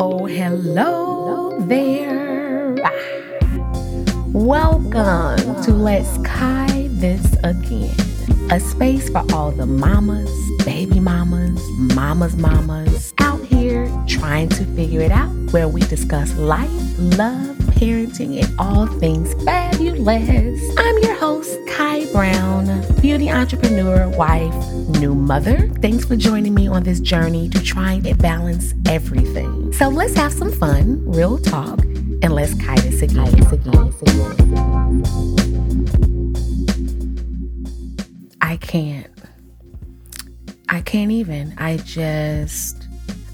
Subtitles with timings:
[0.00, 2.76] Oh, hello there.
[4.28, 7.96] Welcome to Let's Kai This Again,
[8.52, 10.30] a space for all the mamas,
[10.64, 11.60] baby mamas,
[11.96, 18.42] mamas, mamas out here trying to figure it out, where we discuss life, love, parenting,
[18.42, 20.60] and all things fabulous.
[20.76, 24.52] I'm your host, Kai Brown, beauty entrepreneur, wife,
[24.98, 25.68] new mother.
[25.80, 29.72] Thanks for joining me on this journey to try and balance everything.
[29.72, 33.30] So let's have some fun, real talk, and let's Kai this again.
[33.30, 35.04] This again.
[38.40, 39.06] I can't.
[40.68, 41.54] I can't even.
[41.58, 42.88] I just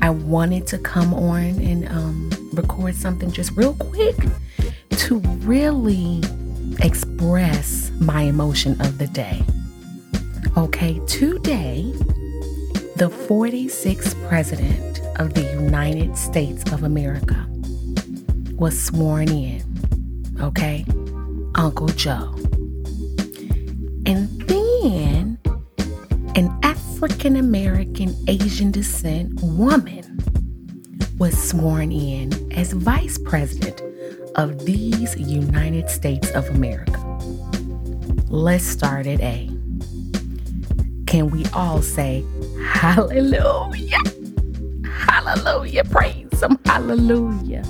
[0.00, 4.16] I wanted to come on and um, record something just real quick
[4.90, 6.20] to really
[6.80, 9.42] express my emotion of the day.
[10.56, 11.92] Okay, today,
[12.96, 17.46] the 46th President of the United States of America
[18.56, 19.62] was sworn in.
[20.40, 20.84] Okay,
[21.54, 22.34] Uncle Joe.
[24.06, 25.38] And then
[26.34, 30.09] an African American Asian descent woman
[31.20, 33.82] was sworn in as Vice President
[34.36, 36.98] of these United States of America.
[38.30, 39.50] Let's start at A.
[41.06, 42.24] Can we all say
[42.64, 43.98] hallelujah?
[44.86, 45.84] Hallelujah.
[45.84, 46.58] Praise Him.
[46.64, 47.64] Hallelujah.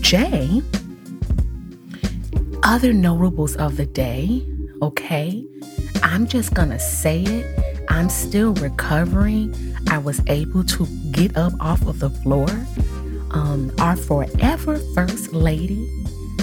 [0.00, 0.62] J.
[2.62, 4.42] Other notables of the day,
[4.80, 5.44] okay?
[6.02, 7.65] I'm just gonna say it.
[7.88, 9.54] I'm still recovering.
[9.88, 12.48] I was able to get up off of the floor.
[13.30, 15.86] Um, our forever First Lady,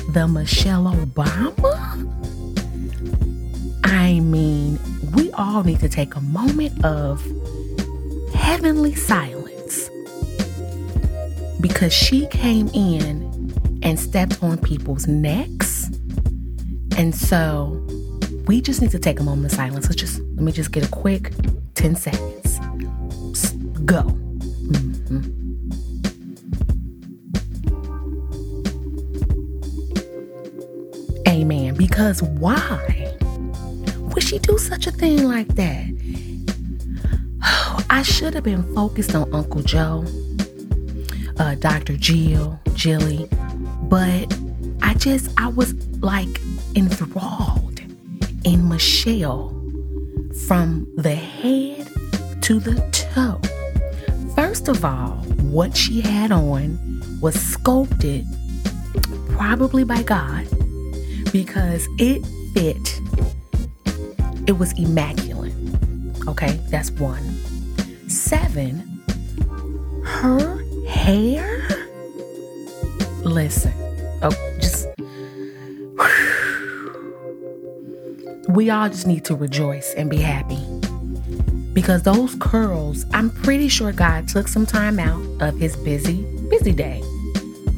[0.09, 1.73] the Michelle Obama.
[3.83, 4.79] I mean,
[5.13, 7.23] we all need to take a moment of
[8.33, 9.89] heavenly silence
[11.61, 15.89] because she came in and stepped on people's necks.
[16.97, 17.85] And so
[18.45, 19.85] we just need to take a moment of silence.
[19.85, 21.31] Let's just let me just get a quick
[21.75, 22.59] 10 seconds.
[23.85, 24.03] Go.
[24.03, 25.29] Mm-hmm.
[31.27, 31.75] Amen.
[31.75, 33.15] Because why
[33.99, 35.87] would she do such a thing like that?
[37.89, 40.05] I should have been focused on Uncle Joe,
[41.37, 41.95] uh, Dr.
[41.95, 43.27] Jill, Jilly,
[43.83, 44.37] but
[44.81, 46.41] I just, I was like
[46.75, 47.52] enthralled
[48.73, 49.49] Michelle
[50.47, 51.87] from the head
[52.41, 53.39] to the toe.
[54.33, 55.17] First of all,
[55.53, 56.79] what she had on
[57.21, 58.25] was sculpted
[59.29, 60.47] probably by God
[61.31, 62.25] because it
[62.55, 62.99] fit.
[64.47, 65.53] It was immaculate.
[66.27, 67.23] Okay, that's one.
[68.09, 69.03] Seven,
[70.03, 71.61] her hair.
[73.23, 73.73] Listen,
[74.23, 74.52] oh,
[78.53, 80.59] we all just need to rejoice and be happy.
[81.73, 86.21] Because those curls, I'm pretty sure God took some time out of his busy,
[86.51, 87.01] busy day,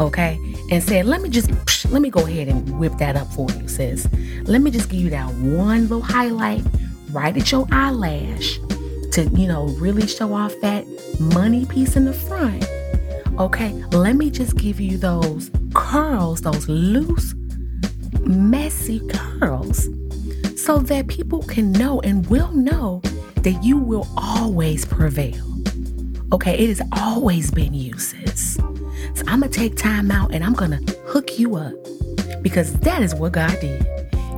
[0.02, 0.38] okay,
[0.72, 1.50] and said, let me just,
[1.86, 4.06] let me go ahead and whip that up for you, sis.
[4.44, 6.66] Let me just give you that one little highlight
[7.12, 8.59] right at your eyelash
[9.13, 10.86] to, you know, really show off that
[11.22, 12.66] money piece in the front.
[13.40, 17.34] Okay, let me just give you those curls, those loose,
[18.25, 19.88] messy curls
[20.66, 23.00] so that people can know and will know
[23.44, 25.44] that you will always prevail.
[26.34, 28.56] Okay, it has always been you, sis.
[28.56, 31.72] So I'm gonna take time out and I'm gonna hook you up
[32.42, 33.86] because that is what God did.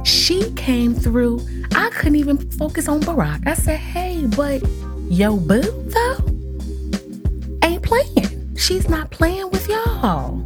[0.06, 1.40] She came through.
[1.74, 3.48] I couldn't even focus on Barack.
[3.48, 4.62] I said, hey, but
[5.10, 6.18] yo, boo, though,
[7.64, 8.54] ain't playing.
[8.58, 10.46] She's not playing with y'all.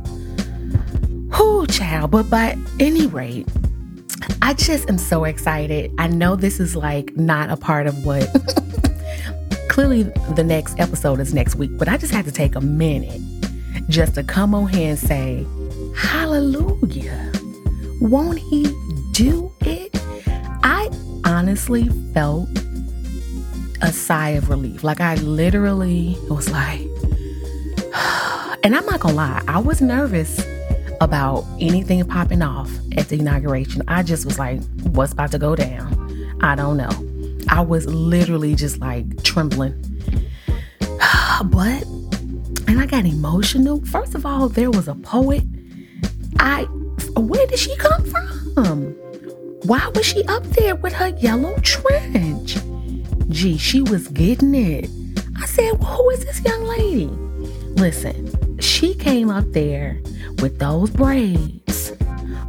[1.40, 2.12] Whoo, child.
[2.12, 3.48] But by any rate,
[4.42, 5.94] I just am so excited.
[5.98, 8.24] I know this is like not a part of what
[9.70, 10.04] clearly
[10.36, 13.22] the next episode is next week, but I just had to take a minute
[13.88, 15.46] just to come on here and say,
[15.96, 17.32] Hallelujah.
[18.02, 18.64] Won't he
[19.12, 19.92] do it?
[20.64, 20.90] I
[21.24, 22.50] honestly felt
[23.82, 24.84] a sigh of relief.
[24.84, 26.82] Like I literally was like,
[28.64, 30.44] and I'm not gonna lie, I was nervous
[31.02, 33.82] about anything popping off at the inauguration.
[33.88, 36.38] I just was like, what's about to go down?
[36.42, 36.92] I don't know.
[37.50, 39.74] I was literally just like trembling.
[41.46, 41.84] but,
[42.68, 43.84] and I got emotional.
[43.88, 45.44] First of all, there was a poet.
[46.40, 46.64] I,
[47.18, 48.96] where did she come from?
[49.64, 52.58] Why was she up there with her yellow trench?
[53.30, 54.90] Gee, she was getting it.
[55.42, 57.06] I said, well, who is this young lady?
[57.76, 58.60] Listen,
[59.02, 60.02] came up there
[60.42, 61.92] with those braids.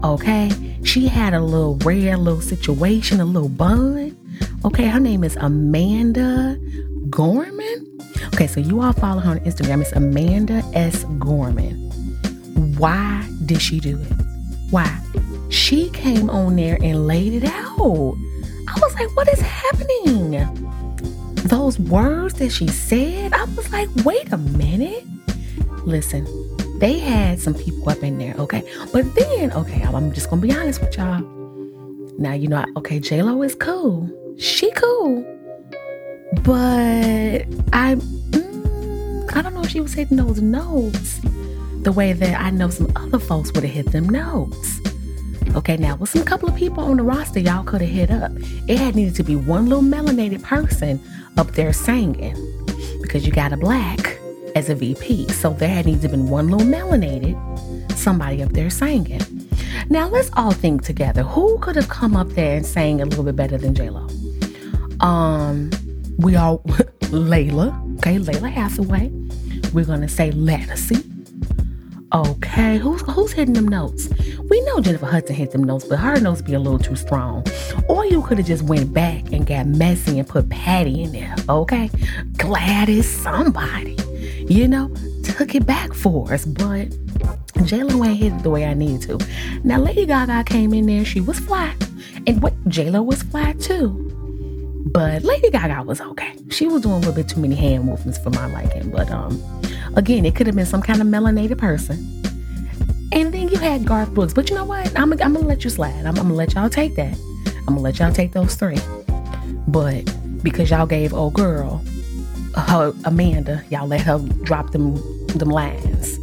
[0.05, 0.51] Okay,
[0.85, 4.17] she had a little rare little situation, a little bun.
[4.65, 6.59] Okay, her name is Amanda
[7.09, 7.99] Gorman.
[8.35, 9.81] Okay, so you all follow her on Instagram.
[9.81, 11.05] It's Amanda S.
[11.19, 11.75] Gorman.
[12.77, 14.13] Why did she do it?
[14.71, 15.01] Why?
[15.49, 18.17] She came on there and laid it out.
[18.69, 20.33] I was like, what is happening?
[21.35, 25.05] Those words that she said, I was like, wait a minute.
[25.85, 26.27] Listen,
[26.82, 28.61] they had some people up in there, okay?
[28.93, 31.20] But then, okay, I'm just gonna be honest with y'all.
[32.19, 34.11] Now, you know, okay, Lo is cool.
[34.37, 35.23] She cool.
[36.43, 41.20] But I, mm, I don't know if she was hitting those notes
[41.82, 44.81] the way that I know some other folks would have hit them notes.
[45.55, 48.32] Okay, now with some couple of people on the roster, y'all could have hit up.
[48.67, 51.00] It had needed to be one little melanated person
[51.37, 52.34] up there singing
[53.00, 54.12] because you got a black
[54.55, 55.29] as a VP.
[55.33, 57.37] So there had needed to been one little melanated
[57.97, 59.21] somebody up there singing.
[59.89, 61.23] Now let's all think together.
[61.23, 64.09] Who could have come up there and sang a little bit better than J Lo?
[65.01, 65.71] Um,
[66.19, 66.59] we all
[67.11, 69.11] Layla, okay, Lalah Hathaway.
[69.73, 71.09] We're gonna say Ledisi.
[72.15, 74.09] Okay, who's who's hitting them notes?
[74.51, 77.47] We know Jennifer Hudson hit them notes, but her notes be a little too strong.
[77.89, 81.35] Or you could have just went back and got messy and put Patty in there.
[81.49, 81.89] Okay,
[82.37, 83.97] Gladys, somebody,
[84.49, 84.94] you know,
[85.25, 86.89] took it back for us, but
[87.65, 89.27] J Lo ain't hit it the way I needed to.
[89.65, 91.77] Now Lady Gaga came in there, she was flat,
[92.27, 94.09] and what J Lo was flat too.
[94.93, 96.35] But Lady Gaga was okay.
[96.50, 98.91] She was doing a little bit too many hand movements for my liking.
[98.91, 99.43] But um,
[99.97, 101.97] again, it could have been some kind of melanated person.
[103.12, 104.35] And then you had Garth Brooks.
[104.35, 104.89] But you know what?
[104.99, 105.94] I'm, I'm gonna let you slide.
[106.00, 107.17] I'm, I'm gonna let y'all take that.
[107.59, 108.79] I'm gonna let y'all take those three.
[109.69, 110.03] But
[110.43, 111.83] because y'all gave old girl,
[112.57, 114.97] her Amanda, y'all let her drop them
[115.29, 116.19] them lines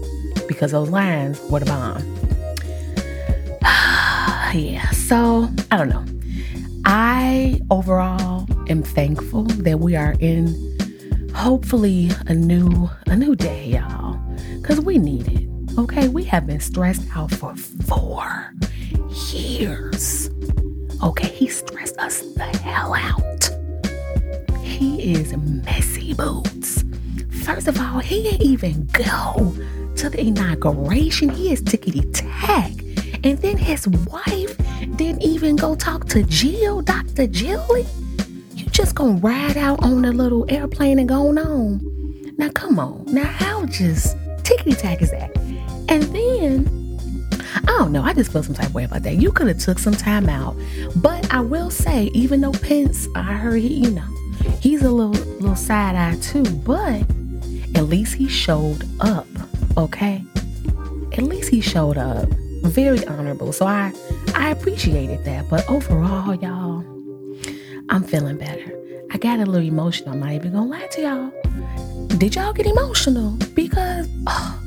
[0.47, 2.01] because those lines were the bomb.
[4.53, 4.89] yeah.
[4.91, 6.05] So I don't know.
[6.85, 10.47] I overall am thankful that we are in
[11.35, 14.19] hopefully a new a new day, y'all.
[14.63, 15.49] Cause we need it.
[15.77, 18.53] Okay, we have been stressed out for four
[19.31, 20.29] years.
[21.03, 23.28] Okay, he stressed us the hell out.
[24.69, 26.83] He is messy boots.
[27.43, 29.55] First of all, he didn't even go
[29.95, 31.29] to the inauguration.
[31.29, 32.71] He is tickety tack.
[33.23, 34.55] And then his wife
[34.95, 37.27] didn't even go talk to Jill, Dr.
[37.27, 37.85] Jilly.
[38.55, 41.81] You just gonna ride out on a little airplane and go on.
[42.37, 43.05] Now come on.
[43.07, 45.35] Now how just tickety tack is that?
[45.89, 46.79] And then
[47.55, 48.03] I don't know.
[48.03, 49.15] I just feel some type of way about that.
[49.15, 50.55] You could have took some time out,
[50.97, 54.07] but I will say, even though Pence, I heard he, you know,
[54.59, 57.01] he's a little little side eye too, but
[57.75, 59.27] at least he showed up.
[59.77, 60.23] Okay,
[61.13, 62.27] at least he showed up
[62.63, 63.53] very honorable.
[63.53, 63.93] So I
[64.35, 65.49] I appreciated that.
[65.49, 66.83] But overall, y'all,
[67.89, 68.75] I'm feeling better.
[69.11, 70.13] I got a little emotional.
[70.13, 72.07] I'm not even gonna lie to y'all.
[72.17, 73.31] Did y'all get emotional?
[73.53, 74.59] Because oh,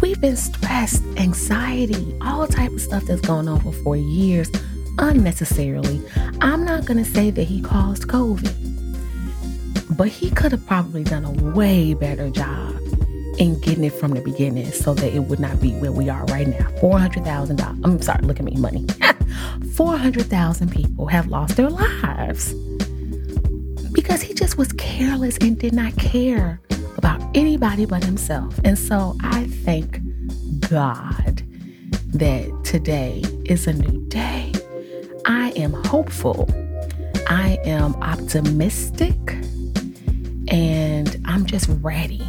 [0.00, 4.50] we've been stressed, anxiety, all type of stuff that's going on for four years
[4.98, 6.02] unnecessarily.
[6.40, 8.59] I'm not gonna say that he caused COVID,
[10.00, 12.74] but he could have probably done a way better job
[13.36, 16.24] in getting it from the beginning so that it would not be where we are
[16.24, 16.70] right now.
[16.80, 17.84] $400,000.
[17.84, 18.86] I'm sorry, look at me, money.
[19.74, 22.54] 400,000 people have lost their lives
[23.92, 26.62] because he just was careless and did not care
[26.96, 28.58] about anybody but himself.
[28.64, 30.00] And so I thank
[30.70, 31.42] God
[32.14, 34.54] that today is a new day.
[35.26, 36.48] I am hopeful.
[37.28, 39.39] I am optimistic
[40.50, 42.26] and I'm just ready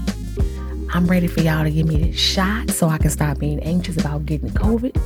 [0.94, 3.98] I'm ready for y'all to give me this shot so I can stop being anxious
[3.98, 4.98] about getting COVID.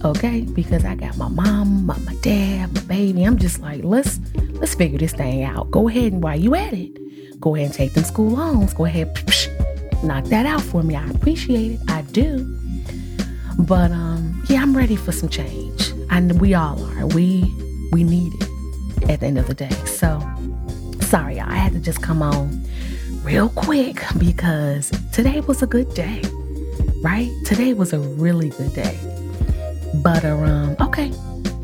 [0.04, 0.42] okay?
[0.42, 3.24] Because I got my mom, my, my dad, my baby.
[3.24, 4.20] I'm just like, let's
[4.52, 5.72] let's figure this thing out.
[5.72, 8.72] Go ahead and while you at it, go ahead and take them school loans.
[8.72, 9.48] Go ahead, psh,
[10.04, 10.94] knock that out for me.
[10.94, 11.80] I appreciate it.
[11.88, 12.44] I do.
[13.58, 15.92] But um, yeah, I'm ready for some change.
[16.10, 17.06] And we all are.
[17.08, 17.52] We
[17.90, 19.70] we need it at the end of the day.
[19.86, 20.20] So
[21.06, 21.48] sorry, y'all.
[21.48, 22.66] I had to just come on
[23.22, 26.20] real quick because today was a good day,
[27.00, 27.30] right?
[27.44, 28.98] Today was a really good day.
[30.02, 31.12] But, um, okay,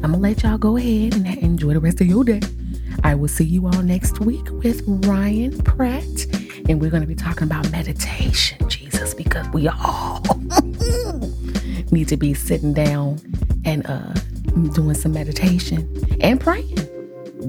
[0.04, 2.40] I'm gonna let y'all go ahead and enjoy the rest of your day.
[3.02, 6.04] I will see you all next week with Ryan Pratt,
[6.68, 10.22] and we're gonna be talking about meditation, Jesus, because we all
[11.90, 13.20] need to be sitting down
[13.64, 14.14] and uh
[14.72, 16.78] doing some meditation and praying.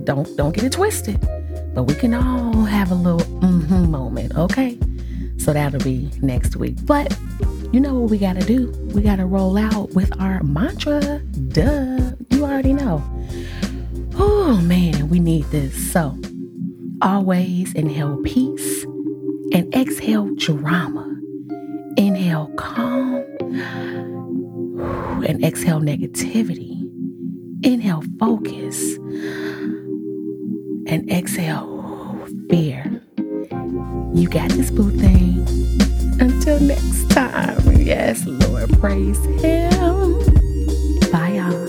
[0.06, 1.20] Don't don't get it twisted.
[1.74, 4.78] But we can all have a little mm-hmm moment, okay?
[5.38, 6.78] So that'll be next week.
[6.86, 7.18] But
[7.72, 8.72] you know what we got to do?
[8.94, 11.20] We got to roll out with our mantra.
[11.50, 12.12] Duh.
[12.30, 13.04] You already know.
[14.16, 15.92] Oh man, we need this.
[15.92, 16.18] So
[17.02, 18.84] always inhale peace
[19.54, 21.10] and exhale drama.
[21.98, 23.24] Inhale calm
[25.26, 26.80] and exhale negativity.
[27.64, 28.98] Inhale focus
[30.88, 33.02] and exhale fear.
[34.14, 35.46] You got this boo thing.
[36.20, 37.78] Until next time.
[37.78, 40.20] Yes, Lord, praise Him.
[41.12, 41.63] Bye, y'all.